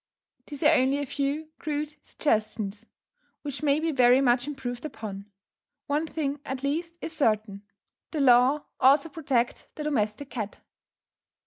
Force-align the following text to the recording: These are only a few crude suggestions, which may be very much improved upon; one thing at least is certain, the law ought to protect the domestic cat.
These 0.47 0.63
are 0.63 0.73
only 0.73 0.97
a 0.97 1.05
few 1.05 1.51
crude 1.59 1.95
suggestions, 2.03 2.87
which 3.43 3.61
may 3.61 3.79
be 3.79 3.91
very 3.91 4.19
much 4.19 4.47
improved 4.47 4.83
upon; 4.83 5.29
one 5.85 6.07
thing 6.07 6.39
at 6.43 6.63
least 6.63 6.95
is 7.01 7.15
certain, 7.15 7.61
the 8.09 8.19
law 8.19 8.63
ought 8.79 9.01
to 9.03 9.11
protect 9.11 9.67
the 9.75 9.83
domestic 9.83 10.31
cat. 10.31 10.59